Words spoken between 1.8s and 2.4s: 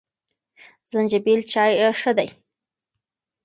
ښه دی.